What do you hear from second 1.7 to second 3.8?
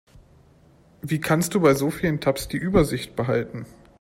so vielen Tabs die Übersicht behalten?